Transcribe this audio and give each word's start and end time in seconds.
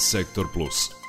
Sektor 0.00 0.46
Plus. 0.52 0.99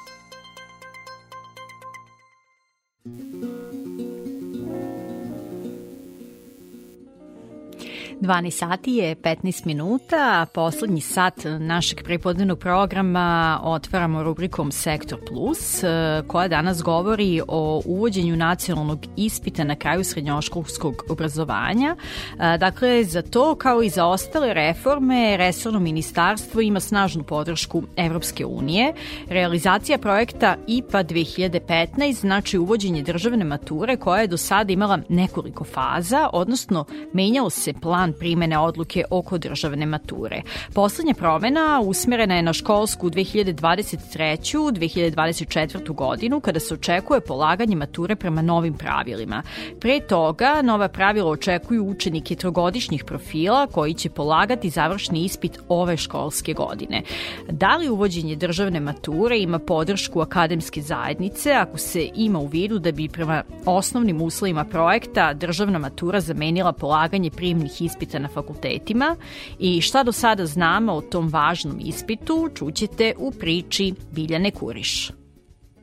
12 8.21 8.51
sati 8.51 8.91
je 8.91 9.15
15 9.15 9.65
minuta, 9.65 10.45
poslednji 10.53 11.01
sat 11.01 11.33
našeg 11.59 12.03
prepodnevnog 12.03 12.59
programa 12.59 13.59
otvaramo 13.63 14.23
rubrikom 14.23 14.71
Sektor 14.71 15.19
Plus, 15.27 15.83
e, 15.83 15.87
koja 16.27 16.47
danas 16.47 16.83
govori 16.83 17.41
o 17.47 17.81
uvođenju 17.85 18.35
nacionalnog 18.35 18.99
ispita 19.17 19.63
na 19.63 19.75
kraju 19.75 20.03
srednjoškolskog 20.03 21.03
obrazovanja. 21.09 21.95
E, 21.95 22.57
dakle, 22.57 23.03
za 23.03 23.21
to, 23.21 23.55
kao 23.55 23.83
i 23.83 23.89
za 23.89 24.05
ostale 24.05 24.53
reforme, 24.53 25.37
Resorno 25.37 25.79
ministarstvo 25.79 26.61
ima 26.61 26.79
snažnu 26.79 27.23
podršku 27.23 27.83
Evropske 27.95 28.45
unije. 28.45 28.93
Realizacija 29.27 29.97
projekta 29.97 30.55
IPA 30.67 31.03
2015 31.03 32.13
znači 32.13 32.57
uvođenje 32.57 33.03
državne 33.03 33.45
mature 33.45 33.97
koja 33.97 34.21
je 34.21 34.27
do 34.27 34.37
sada 34.37 34.73
imala 34.73 34.99
nekoliko 35.09 35.63
faza, 35.63 36.29
odnosno 36.33 36.85
menjao 37.13 37.49
se 37.49 37.73
plan 37.73 38.10
primene 38.13 38.59
odluke 38.59 39.03
oko 39.09 39.37
državne 39.37 39.85
mature. 39.85 40.41
Poslednja 40.73 41.13
promena 41.13 41.81
usmerena 41.85 42.35
je 42.35 42.41
na 42.41 42.53
školsku 42.53 43.09
2023. 43.09 44.71
2024. 44.71 45.93
godinu 45.93 46.39
kada 46.39 46.59
se 46.59 46.73
očekuje 46.73 47.21
polaganje 47.21 47.75
mature 47.75 48.15
prema 48.15 48.41
novim 48.41 48.73
pravilima. 48.73 49.43
Pre 49.79 49.99
toga 49.99 50.61
nova 50.61 50.87
pravila 50.87 51.31
očekuju 51.31 51.85
učenike 51.85 52.35
trogodišnjih 52.35 53.03
profila 53.03 53.67
koji 53.67 53.93
će 53.93 54.09
polagati 54.09 54.69
završni 54.69 55.23
ispit 55.23 55.59
ove 55.67 55.97
školske 55.97 56.53
godine. 56.53 57.01
Da 57.49 57.77
li 57.77 57.89
uvođenje 57.89 58.35
državne 58.35 58.79
mature 58.79 59.39
ima 59.39 59.59
podršku 59.59 60.21
akademske 60.21 60.81
zajednice 60.81 61.51
ako 61.53 61.77
se 61.77 62.09
ima 62.15 62.39
u 62.39 62.47
vidu 62.47 62.79
da 62.79 62.91
bi 62.91 63.09
prema 63.09 63.43
osnovnim 63.65 64.21
uslovima 64.21 64.63
projekta 64.63 65.33
državna 65.33 65.79
matura 65.79 66.19
zamenila 66.19 66.73
polaganje 66.73 67.31
prijemnih 67.31 67.81
ispita 67.81 68.00
ispita 68.01 68.19
na 68.19 68.27
fakultetima 68.27 69.15
i 69.59 69.81
šta 69.81 70.03
do 70.03 70.11
sada 70.11 70.45
znamo 70.45 70.93
o 70.93 71.01
tom 71.01 71.29
važnom 71.29 71.79
ispitu 71.79 72.49
čućete 72.55 73.13
u 73.17 73.31
priči 73.31 73.93
Biljane 74.11 74.51
Kuriš. 74.51 75.20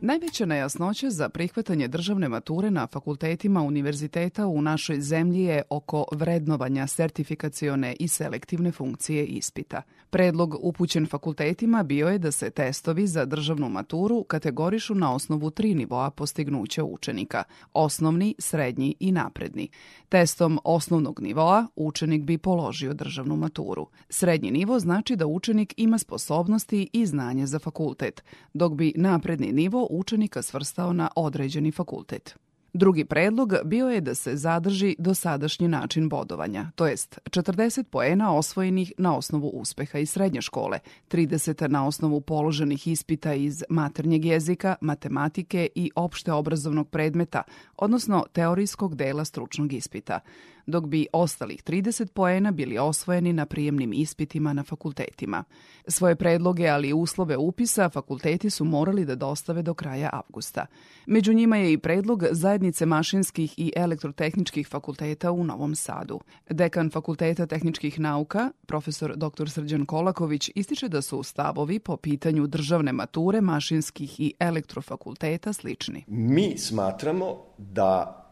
Najveća 0.00 0.46
nejasnoća 0.46 1.10
za 1.10 1.28
prihvatanje 1.28 1.88
državne 1.88 2.28
mature 2.28 2.70
na 2.70 2.86
fakultetima 2.86 3.62
univerziteta 3.62 4.46
u 4.46 4.62
našoj 4.62 5.00
zemlji 5.00 5.42
je 5.42 5.62
oko 5.70 6.04
vrednovanja 6.12 6.86
sertifikacione 6.86 7.96
i 8.00 8.08
selektivne 8.08 8.72
funkcije 8.72 9.26
ispita. 9.26 9.82
Predlog 10.10 10.54
upućen 10.60 11.06
fakultetima 11.06 11.82
bio 11.82 12.08
je 12.08 12.18
da 12.18 12.32
se 12.32 12.50
testovi 12.50 13.06
za 13.06 13.24
državnu 13.24 13.68
maturu 13.68 14.24
kategorišu 14.24 14.94
na 14.94 15.14
osnovu 15.14 15.50
tri 15.50 15.74
nivoa 15.74 16.10
postignuća 16.10 16.84
učenika– 16.84 17.44
osnovni, 17.72 18.34
srednji 18.38 18.94
i 19.00 19.12
napredni. 19.12 19.68
Testom 20.08 20.58
osnovnog 20.64 21.20
nivoa 21.20 21.66
učenik 21.76 22.22
bi 22.22 22.38
položio 22.38 22.94
državnu 22.94 23.36
maturu. 23.36 23.86
Srednji 24.08 24.50
nivo 24.50 24.78
znači 24.78 25.16
da 25.16 25.26
učenik 25.26 25.74
ima 25.76 25.98
sposobnosti 25.98 26.90
i 26.92 27.06
znanje 27.06 27.46
za 27.46 27.58
fakultet, 27.58 28.24
dok 28.54 28.72
bi 28.72 28.92
napredni 28.96 29.52
nivo 29.52 29.87
učenika 29.88 30.42
svrstao 30.42 30.92
na 30.92 31.08
određeni 31.16 31.72
fakultet. 31.72 32.36
Drugi 32.72 33.04
predlog 33.04 33.54
bio 33.64 33.88
je 33.88 34.00
da 34.00 34.14
se 34.14 34.36
zadrži 34.36 34.96
dosadašnji 34.98 35.68
način 35.68 36.08
bodovanja, 36.08 36.70
to 36.74 36.86
jest 36.86 37.18
40 37.24 37.82
poena 37.82 38.34
osvojenih 38.34 38.92
na 38.98 39.16
osnovu 39.16 39.48
uspeha 39.48 39.98
iz 39.98 40.10
srednje 40.10 40.42
škole, 40.42 40.78
30 41.10 41.68
na 41.68 41.86
osnovu 41.86 42.20
položenih 42.20 42.88
ispita 42.88 43.34
iz 43.34 43.64
maternjeg 43.68 44.24
jezika, 44.24 44.76
matematike 44.80 45.68
i 45.74 45.90
opšte 45.94 46.32
obrazovnog 46.32 46.88
predmeta, 46.90 47.42
odnosno 47.76 48.24
teorijskog 48.32 48.94
dela 48.94 49.24
stručnog 49.24 49.72
ispita 49.72 50.20
dok 50.68 50.86
bi 50.86 51.06
ostalih 51.12 51.62
30 51.62 52.12
poena 52.12 52.50
bili 52.50 52.78
osvojeni 52.78 53.32
na 53.32 53.46
prijemnim 53.46 53.92
ispitima 53.92 54.52
na 54.52 54.64
fakultetima. 54.64 55.44
Svoje 55.86 56.16
predloge, 56.16 56.68
ali 56.68 56.88
i 56.88 56.92
uslove 56.92 57.36
upisa 57.36 57.88
fakulteti 57.88 58.50
su 58.50 58.64
morali 58.64 59.04
da 59.04 59.14
dostave 59.14 59.62
do 59.62 59.74
kraja 59.74 60.10
avgusta. 60.12 60.66
Među 61.06 61.32
njima 61.32 61.56
je 61.56 61.72
i 61.72 61.78
predlog 61.78 62.24
zajednice 62.30 62.86
mašinskih 62.86 63.54
i 63.58 63.72
elektrotehničkih 63.76 64.68
fakulteta 64.68 65.32
u 65.32 65.44
Novom 65.44 65.74
Sadu. 65.74 66.20
Dekan 66.50 66.90
Fakulteta 66.90 67.46
tehničkih 67.46 68.00
nauka, 68.00 68.50
profesor 68.66 69.16
dr. 69.16 69.50
Srđan 69.50 69.86
Kolaković, 69.86 70.50
ističe 70.54 70.88
da 70.88 71.02
su 71.02 71.22
stavovi 71.22 71.78
po 71.78 71.96
pitanju 71.96 72.46
državne 72.46 72.92
mature 72.92 73.40
mašinskih 73.40 74.20
i 74.20 74.32
elektrofakulteta 74.38 75.52
slični. 75.52 76.04
Mi 76.06 76.58
smatramo 76.58 77.36
da 77.58 78.24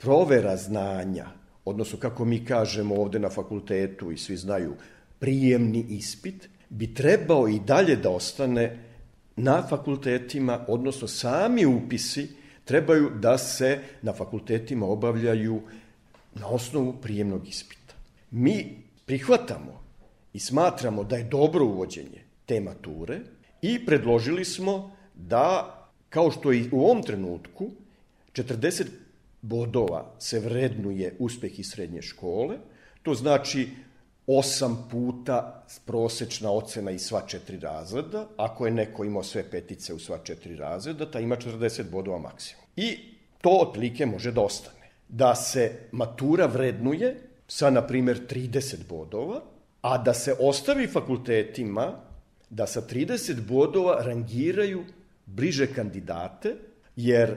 provera 0.00 0.56
znanja, 0.56 1.26
odnosno 1.64 1.98
kako 1.98 2.24
mi 2.24 2.44
kažemo 2.44 2.94
ovde 2.94 3.18
na 3.18 3.30
fakultetu 3.30 4.12
i 4.12 4.18
svi 4.18 4.36
znaju, 4.36 4.74
prijemni 5.18 5.86
ispit, 5.88 6.48
bi 6.68 6.94
trebao 6.94 7.48
i 7.48 7.60
dalje 7.60 7.96
da 7.96 8.10
ostane 8.10 8.78
na 9.36 9.62
fakultetima, 9.68 10.64
odnosno 10.68 11.08
sami 11.08 11.66
upisi 11.66 12.28
trebaju 12.64 13.10
da 13.20 13.38
se 13.38 13.78
na 14.02 14.12
fakultetima 14.12 14.86
obavljaju 14.86 15.60
na 16.34 16.48
osnovu 16.48 16.92
prijemnog 17.02 17.48
ispita. 17.48 17.94
Mi 18.30 18.82
prihvatamo 19.06 19.82
i 20.32 20.38
smatramo 20.38 21.04
da 21.04 21.16
je 21.16 21.24
dobro 21.24 21.64
uvođenje 21.64 22.24
te 22.46 22.60
mature 22.60 23.20
i 23.62 23.86
predložili 23.86 24.44
smo 24.44 24.96
da, 25.14 25.76
kao 26.08 26.30
što 26.30 26.52
i 26.52 26.68
u 26.72 26.84
ovom 26.84 27.02
trenutku, 27.02 27.70
40 28.32 28.86
bodova 29.42 30.14
se 30.18 30.40
vrednuje 30.40 31.16
uspeh 31.18 31.58
iz 31.58 31.70
srednje 31.70 32.02
škole, 32.02 32.58
to 33.02 33.14
znači 33.14 33.68
osam 34.26 34.88
puta 34.90 35.64
prosečna 35.84 36.50
ocena 36.50 36.90
iz 36.90 37.02
sva 37.02 37.22
četiri 37.26 37.58
razreda, 37.58 38.28
ako 38.36 38.66
je 38.66 38.72
neko 38.72 39.04
imao 39.04 39.22
sve 39.22 39.50
petice 39.50 39.94
u 39.94 39.98
sva 39.98 40.18
četiri 40.24 40.56
razreda, 40.56 41.10
ta 41.10 41.20
ima 41.20 41.36
40 41.36 41.90
bodova 41.90 42.18
maksimum. 42.18 42.64
I 42.76 42.98
to 43.40 43.50
otprilike 43.50 44.06
može 44.06 44.32
da 44.32 44.40
ostane. 44.40 44.90
Da 45.08 45.34
se 45.34 45.72
matura 45.92 46.46
vrednuje 46.46 47.16
sa, 47.48 47.70
na 47.70 47.86
primer, 47.86 48.26
30 48.28 48.86
bodova, 48.88 49.42
a 49.82 49.98
da 49.98 50.14
se 50.14 50.34
ostavi 50.38 50.86
fakultetima 50.86 51.92
da 52.50 52.66
sa 52.66 52.82
30 52.82 53.40
bodova 53.48 54.02
rangiraju 54.02 54.84
bliže 55.26 55.66
kandidate, 55.74 56.56
jer 56.96 57.36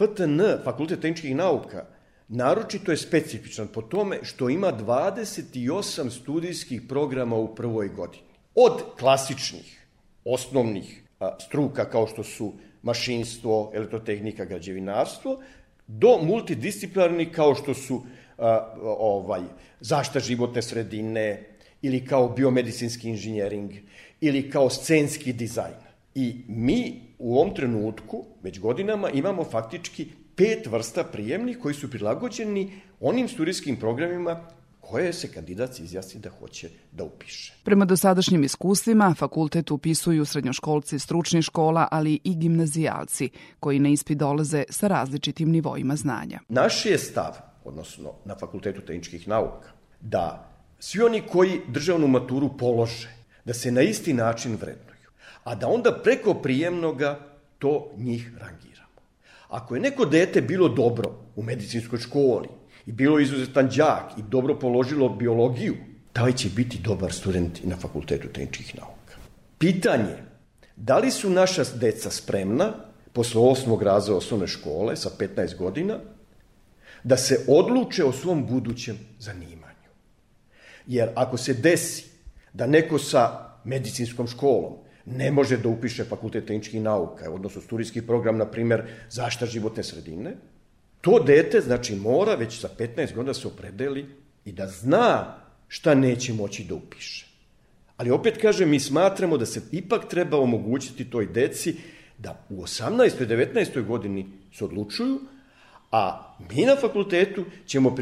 FTN, 0.00 0.40
Fakultet 0.64 1.00
tehničkih 1.00 1.34
nauka, 1.36 1.84
naročito 2.28 2.90
je 2.90 2.96
specifičan 2.96 3.68
po 3.68 3.82
tome 3.82 4.18
što 4.22 4.48
ima 4.48 4.72
28 4.72 6.10
studijskih 6.10 6.82
programa 6.88 7.36
u 7.36 7.54
prvoj 7.54 7.88
godini. 7.88 8.24
Od 8.54 8.82
klasičnih, 8.98 9.86
osnovnih 10.24 11.02
struka 11.40 11.84
kao 11.84 12.06
što 12.06 12.24
su 12.24 12.52
mašinstvo, 12.82 13.72
elektrotehnika, 13.74 14.44
građevinarstvo, 14.44 15.40
do 15.86 16.18
multidisciplinarnih 16.22 17.28
kao 17.32 17.54
što 17.54 17.74
su 17.74 18.02
ovaj 18.98 19.42
zašta 19.80 20.20
životne 20.20 20.62
sredine 20.62 21.46
ili 21.82 22.04
kao 22.04 22.28
biomedicinski 22.28 23.08
inženjering 23.08 23.72
ili 24.20 24.50
kao 24.50 24.70
scenski 24.70 25.32
dizajn. 25.32 25.89
I 26.14 26.44
mi 26.48 27.00
u 27.18 27.38
ovom 27.38 27.54
trenutku, 27.54 28.24
već 28.42 28.60
godinama, 28.60 29.10
imamo 29.10 29.44
faktički 29.44 30.06
pet 30.36 30.66
vrsta 30.66 31.04
prijemnih 31.04 31.58
koji 31.58 31.74
su 31.74 31.90
prilagođeni 31.90 32.72
onim 33.00 33.28
studijskim 33.28 33.76
programima 33.76 34.40
koje 34.80 35.12
se 35.12 35.32
kandidat 35.32 35.78
izjasni 35.78 36.20
da 36.20 36.30
hoće 36.30 36.70
da 36.92 37.04
upiše. 37.04 37.54
Prema 37.64 37.84
dosadašnjim 37.84 38.44
iskustvima, 38.44 39.14
fakultet 39.18 39.70
upisuju 39.70 40.24
srednjoškolci 40.24 40.98
stručnih 40.98 41.44
škola, 41.44 41.88
ali 41.90 42.20
i 42.24 42.34
gimnazijalci, 42.34 43.30
koji 43.60 43.78
na 43.78 43.88
ispit 43.88 44.18
dolaze 44.18 44.64
sa 44.70 44.88
različitim 44.88 45.50
nivoima 45.50 45.96
znanja. 45.96 46.40
Naš 46.48 46.86
je 46.86 46.98
stav, 46.98 47.36
odnosno 47.64 48.12
na 48.24 48.34
Fakultetu 48.34 48.80
tehničkih 48.80 49.28
nauka, 49.28 49.68
da 50.00 50.50
svi 50.78 51.02
oni 51.02 51.22
koji 51.32 51.60
državnu 51.68 52.08
maturu 52.08 52.56
polože, 52.58 53.08
da 53.44 53.54
se 53.54 53.72
na 53.72 53.82
isti 53.82 54.12
način 54.12 54.56
vrednu 54.60 54.90
a 55.50 55.54
da 55.54 55.68
onda 55.68 55.92
preko 56.02 56.34
prijemnoga 56.34 57.18
to 57.58 57.90
njih 57.96 58.32
rangiramo. 58.38 59.00
Ako 59.48 59.74
je 59.74 59.80
neko 59.80 60.04
dete 60.04 60.40
bilo 60.40 60.68
dobro 60.68 61.10
u 61.36 61.42
medicinskoj 61.42 61.98
školi 61.98 62.48
i 62.86 62.92
bilo 62.92 63.18
izuzetan 63.18 63.68
đak 63.76 64.18
i 64.18 64.22
dobro 64.22 64.58
položilo 64.58 65.08
biologiju, 65.08 65.76
taj 66.12 66.32
će 66.32 66.48
biti 66.48 66.78
dobar 66.78 67.12
student 67.12 67.64
i 67.64 67.66
na 67.66 67.76
fakultetu 67.76 68.28
tehničkih 68.28 68.74
nauka. 68.78 69.14
Pitanje, 69.58 70.16
da 70.76 70.98
li 70.98 71.10
su 71.10 71.30
naša 71.30 71.64
deca 71.74 72.10
spremna 72.10 72.72
posle 73.12 73.40
osmog 73.40 73.82
raza 73.82 74.14
osnovne 74.16 74.46
škole 74.46 74.96
sa 74.96 75.10
15 75.18 75.56
godina 75.56 75.98
da 77.04 77.16
se 77.16 77.44
odluče 77.48 78.04
o 78.04 78.12
svom 78.12 78.46
budućem 78.46 78.98
zanimanju. 79.18 79.90
Jer 80.86 81.08
ako 81.14 81.36
se 81.36 81.54
desi 81.54 82.04
da 82.52 82.66
neko 82.66 82.98
sa 82.98 83.50
medicinskom 83.64 84.26
školom 84.26 84.89
ne 85.06 85.30
može 85.30 85.56
da 85.56 85.68
upiše 85.68 86.04
fakultet 86.04 86.46
tehničkih 86.46 86.82
nauka, 86.82 87.30
odnosno 87.30 87.62
studijski 87.62 88.02
program, 88.02 88.38
na 88.38 88.46
primer, 88.46 88.82
zašta 89.10 89.46
životne 89.46 89.82
sredine, 89.82 90.36
to 91.00 91.18
dete, 91.18 91.60
znači, 91.60 91.96
mora 91.96 92.34
već 92.34 92.60
za 92.60 92.68
15 92.78 93.14
godina 93.14 93.32
da 93.32 93.34
se 93.34 93.48
opredeli 93.48 94.06
i 94.44 94.52
da 94.52 94.66
zna 94.66 95.36
šta 95.68 95.94
neće 95.94 96.32
moći 96.32 96.64
da 96.64 96.74
upiše. 96.74 97.26
Ali 97.96 98.10
opet 98.10 98.38
kažem, 98.42 98.70
mi 98.70 98.80
smatramo 98.80 99.38
da 99.38 99.46
se 99.46 99.62
ipak 99.72 100.08
treba 100.08 100.38
omogućiti 100.40 101.10
toj 101.10 101.26
deci 101.26 101.76
da 102.18 102.46
u 102.48 102.62
18. 102.62 103.22
i 103.22 103.26
19. 103.26 103.86
godini 103.86 104.26
se 104.52 104.64
odlučuju, 104.64 105.20
a 105.92 106.34
mi 106.50 106.64
na 106.64 106.76
fakultetu 106.76 107.44
ćemo 107.66 107.96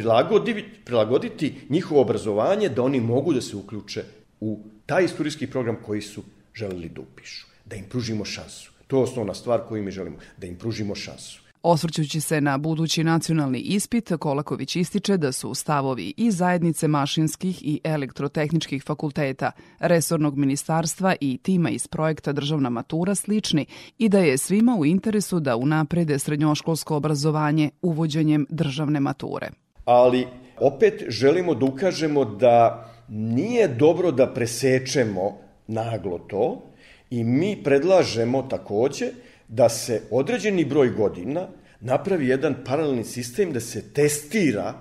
prilagoditi 0.85 1.55
njihovo 1.69 2.01
obrazovanje 2.01 2.69
da 2.69 2.83
oni 2.83 3.01
mogu 3.01 3.33
da 3.33 3.41
se 3.41 3.57
uključe 3.57 4.05
u 4.41 4.61
taj 4.87 5.05
istorijski 5.05 5.47
program 5.47 5.77
koji 5.87 6.03
su 6.03 6.23
želeli 6.59 6.89
da 6.89 7.01
upišu, 7.01 7.47
da 7.65 7.77
im 7.77 7.85
pružimo 7.91 8.25
šansu. 8.25 8.73
To 8.87 8.97
je 8.97 9.03
osnovna 9.03 9.35
stvar 9.35 9.61
koju 9.69 9.83
mi 9.83 9.91
želimo, 9.91 10.17
da 10.39 10.47
im 10.47 10.57
pružimo 10.59 10.95
šansu. 10.95 11.49
Osvrćući 11.63 12.21
se 12.21 12.41
na 12.41 12.59
budući 12.59 13.05
nacionalni 13.05 13.59
ispit, 13.59 14.13
Kolaković 14.19 14.77
ističe 14.77 15.17
da 15.17 15.33
su 15.33 15.55
stavovi 15.55 16.15
i 16.17 16.31
zajednice 16.31 16.89
mašinskih 16.89 17.63
i 17.63 17.81
elektrotehničkih 17.85 18.83
fakulteta, 18.83 19.51
resornog 19.79 20.37
ministarstva 20.37 21.15
i 21.21 21.39
tima 21.43 21.71
iz 21.71 21.87
projekta 21.87 22.33
Državna 22.33 22.71
matura 22.71 23.15
slični 23.15 23.67
i 23.99 24.09
da 24.09 24.19
je 24.19 24.39
svima 24.39 24.77
u 24.79 24.87
interesu 24.87 25.41
da 25.41 25.57
unaprede 25.57 26.19
srednjoškolsko 26.19 26.97
obrazovanje 26.97 27.71
uvođenjem 27.83 28.47
državne 28.51 29.01
mature. 29.01 29.51
Ali 29.85 30.27
opet 30.61 31.03
želimo 31.09 31.55
da 31.55 31.67
ukažemo 31.67 32.25
da 32.25 32.89
nije 33.09 33.69
dobro 33.69 34.13
da 34.13 34.33
presečemo 34.35 35.48
naglo 35.69 36.19
to 36.19 36.63
i 37.11 37.25
mi 37.25 37.63
predlažemo 37.65 38.43
takođe 38.43 39.11
da 39.49 39.69
se 39.69 40.03
određeni 40.11 40.65
broj 40.65 40.91
godina 40.91 41.49
napravi 41.81 42.29
jedan 42.29 42.55
paralelni 42.65 43.05
sistem 43.05 43.53
da 43.53 43.61
se 43.61 43.93
testira 43.93 44.75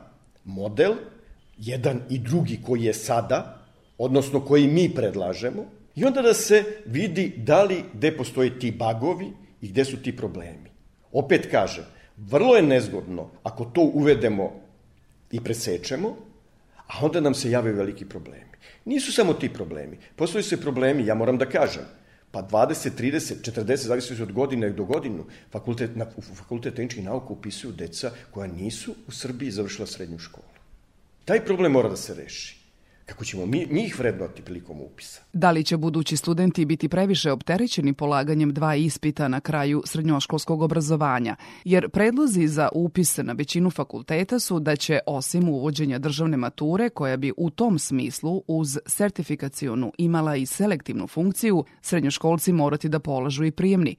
model, 0.44 0.94
jedan 1.58 2.02
i 2.10 2.20
drugi 2.20 2.60
koji 2.66 2.84
je 2.84 2.94
sada, 2.94 3.66
odnosno 3.98 4.40
koji 4.46 4.68
mi 4.68 4.90
predlažemo, 4.96 5.66
i 5.96 6.06
onda 6.06 6.22
da 6.22 6.34
se 6.34 6.64
vidi 6.86 7.34
da 7.38 7.64
li 7.64 7.84
gde 7.94 8.18
postoje 8.18 8.60
ti 8.60 8.72
bagovi 8.72 9.32
i 9.62 9.68
gde 9.68 9.86
su 9.86 9.98
ti 10.02 10.16
problemi. 10.16 10.70
Opet 11.12 11.48
kažem, 11.52 11.84
vrlo 12.18 12.56
je 12.56 12.62
nezgodno 12.62 13.30
ako 13.44 13.66
to 13.66 13.82
uvedemo 13.82 14.52
i 15.32 15.44
presečemo, 15.44 16.16
a 16.88 17.06
onda 17.06 17.22
nam 17.22 17.34
se 17.34 17.52
jave 17.52 17.72
veliki 17.72 18.06
problemi. 18.06 18.57
Nisu 18.86 19.12
samo 19.12 19.34
ti 19.34 19.50
problemi. 19.50 19.98
Postoji 20.16 20.44
se 20.44 20.62
problemi, 20.62 21.06
ja 21.06 21.16
moram 21.16 21.38
da 21.38 21.46
kažem, 21.46 21.84
pa 22.32 22.44
20, 22.44 22.90
30, 23.00 23.52
40, 23.52 23.76
zavisno 23.76 24.24
od 24.24 24.32
godine 24.32 24.70
do 24.70 24.86
godinu, 24.86 25.26
fakultet, 25.52 25.96
na, 25.96 26.06
u 26.18 26.22
fakultet 26.22 26.76
tehničkih 26.76 27.04
nauka 27.04 27.34
upisuju 27.34 27.74
deca 27.74 28.12
koja 28.32 28.48
nisu 28.48 28.96
u 29.08 29.12
Srbiji 29.12 29.52
završila 29.52 29.88
srednju 29.88 30.20
školu. 30.20 30.48
Taj 31.26 31.46
problem 31.46 31.72
mora 31.72 31.90
da 31.90 31.96
se 31.96 32.14
reši. 32.14 32.57
Kako 33.08 33.26
ćemo 33.26 33.46
mi, 33.46 33.68
njih 33.72 34.00
vrednovati 34.00 34.42
prilikom 34.42 34.82
upisa? 34.82 35.22
Da 35.34 35.52
li 35.52 35.64
će 35.64 35.78
budući 35.78 36.18
studenti 36.18 36.66
biti 36.66 36.90
previše 36.90 37.32
opterećeni 37.32 37.94
polaganjem 37.94 38.54
dva 38.54 38.76
ispita 38.76 39.28
na 39.28 39.40
kraju 39.40 39.84
srednjoškolskog 39.86 40.62
obrazovanja? 40.62 41.36
Jer 41.64 41.90
predlozi 41.90 42.48
za 42.48 42.70
upis 42.74 43.18
na 43.18 43.34
većinu 43.34 43.70
fakulteta 43.70 44.40
su 44.40 44.60
da 44.60 44.76
će 44.76 45.00
osim 45.06 45.50
uvođenja 45.50 46.00
državne 46.00 46.38
mature, 46.38 46.90
koja 46.90 47.18
bi 47.18 47.34
u 47.38 47.50
tom 47.50 47.80
smislu 47.80 48.44
uz 48.48 48.78
sertifikacionu 48.86 49.94
imala 49.98 50.36
i 50.36 50.46
selektivnu 50.46 51.08
funkciju, 51.08 51.66
srednjoškolci 51.82 52.54
morati 52.54 52.90
da 52.90 53.00
polažu 53.00 53.46
i 53.46 53.52
prijemni. 53.52 53.96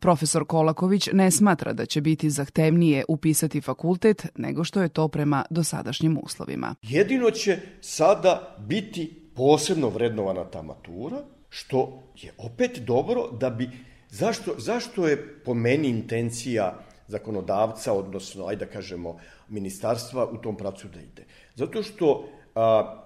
Profesor 0.00 0.44
Kolaković 0.46 1.08
ne 1.12 1.30
smatra 1.30 1.72
da 1.72 1.86
će 1.86 2.00
biti 2.00 2.30
zahtevnije 2.30 3.04
upisati 3.08 3.60
fakultet 3.60 4.26
nego 4.36 4.64
što 4.64 4.82
je 4.82 4.88
to 4.88 5.08
prema 5.08 5.44
dosadašnjim 5.50 6.18
uslovima. 6.22 6.74
Jedino 6.82 7.30
će 7.30 7.58
sada 7.80 8.56
biti 8.58 9.20
posebno 9.34 9.88
vrednovana 9.88 10.44
ta 10.44 10.62
matura, 10.62 11.22
što 11.48 12.02
je 12.16 12.32
opet 12.38 12.78
dobro 12.78 13.28
da 13.40 13.50
bi... 13.50 13.70
Zašto, 14.10 14.54
zašto 14.58 15.08
je 15.08 15.42
po 15.44 15.54
meni 15.54 15.88
intencija 15.88 16.78
zakonodavca, 17.06 17.92
odnosno, 17.92 18.46
ajde 18.46 18.64
da 18.64 18.70
kažemo, 18.70 19.16
ministarstva 19.48 20.26
u 20.32 20.36
tom 20.36 20.56
pravcu 20.56 20.88
da 20.88 21.00
ide? 21.00 21.24
Zato 21.54 21.82
što, 21.82 22.28
a, 22.54 22.96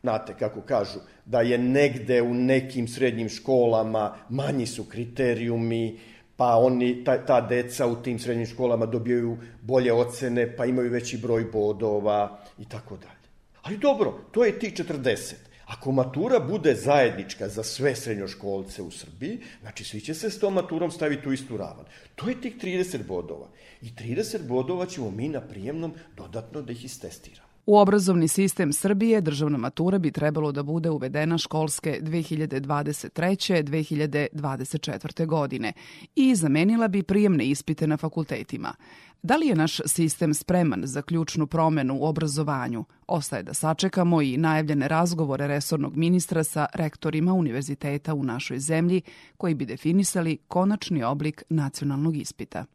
znate 0.00 0.34
kako 0.38 0.60
kažu, 0.60 0.98
da 1.24 1.40
je 1.40 1.58
negde 1.58 2.22
u 2.22 2.34
nekim 2.34 2.88
srednjim 2.88 3.28
školama 3.28 4.14
manji 4.28 4.66
su 4.66 4.84
kriterijumi, 4.84 5.98
pa 6.36 6.56
oni, 6.56 7.04
ta, 7.04 7.26
ta 7.26 7.40
deca 7.40 7.86
u 7.86 7.96
tim 8.02 8.18
srednjim 8.18 8.46
školama 8.46 8.86
dobijaju 8.86 9.38
bolje 9.62 9.92
ocene, 9.92 10.56
pa 10.56 10.64
imaju 10.66 10.90
veći 10.90 11.18
broj 11.18 11.44
bodova 11.44 12.38
i 12.58 12.64
tako 12.64 12.96
dalje. 12.96 13.26
Ali 13.62 13.78
dobro, 13.78 14.18
to 14.32 14.44
je 14.44 14.58
ti 14.58 14.70
40. 14.70 15.34
Ako 15.66 15.92
matura 15.92 16.40
bude 16.40 16.74
zajednička 16.74 17.48
za 17.48 17.62
sve 17.62 17.94
srednjoškolce 17.94 18.82
u 18.82 18.90
Srbiji, 18.90 19.40
znači 19.60 19.84
svi 19.84 20.00
će 20.00 20.14
se 20.14 20.30
s 20.30 20.38
tom 20.38 20.54
maturom 20.54 20.90
staviti 20.90 21.28
u 21.28 21.32
istu 21.32 21.56
ravan. 21.56 21.84
To 22.14 22.28
je 22.28 22.40
tih 22.40 22.56
30 22.56 23.06
bodova. 23.06 23.48
I 23.82 23.86
30 23.86 24.46
bodova 24.46 24.86
ćemo 24.86 25.10
mi 25.10 25.28
na 25.28 25.40
prijemnom 25.40 25.94
dodatno 26.16 26.62
da 26.62 26.72
ih 26.72 26.84
istestiramo. 26.84 27.55
U 27.66 27.78
obrazovni 27.78 28.28
sistem 28.28 28.72
Srbije 28.72 29.20
državna 29.20 29.58
matura 29.58 29.98
bi 29.98 30.10
trebalo 30.10 30.52
da 30.52 30.62
bude 30.62 30.90
uvedena 30.90 31.38
školske 31.38 32.00
2023. 32.02 33.62
2024. 33.62 35.26
godine 35.26 35.72
i 36.16 36.34
zamenila 36.34 36.88
bi 36.88 37.02
prijemne 37.02 37.46
ispite 37.46 37.86
na 37.86 37.96
fakultetima. 37.96 38.74
Da 39.22 39.36
li 39.36 39.46
je 39.46 39.54
naš 39.54 39.80
sistem 39.86 40.34
spreman 40.34 40.82
za 40.84 41.02
ključnu 41.02 41.46
promenu 41.46 41.94
u 41.94 42.04
obrazovanju? 42.04 42.84
Ostaje 43.06 43.42
da 43.42 43.54
sačekamo 43.54 44.22
i 44.22 44.36
najavljene 44.36 44.88
razgovore 44.88 45.46
resornog 45.46 45.96
ministra 45.96 46.44
sa 46.44 46.66
rektorima 46.74 47.32
univerziteta 47.32 48.14
u 48.14 48.22
našoj 48.22 48.58
zemlji 48.58 49.02
koji 49.36 49.54
bi 49.54 49.66
definisali 49.66 50.36
konačni 50.48 51.02
oblik 51.02 51.42
nacionalnog 51.48 52.16
ispita. 52.16 52.64